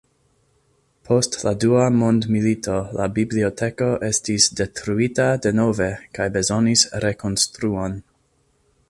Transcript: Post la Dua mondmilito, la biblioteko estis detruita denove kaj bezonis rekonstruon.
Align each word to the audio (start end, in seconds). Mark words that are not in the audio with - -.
Post 1.09 1.35
la 1.47 1.51
Dua 1.63 1.83
mondmilito, 1.97 2.77
la 3.01 3.07
biblioteko 3.17 3.89
estis 4.09 4.49
detruita 4.61 5.29
denove 5.45 5.91
kaj 6.19 6.29
bezonis 6.39 6.87
rekonstruon. 7.07 8.01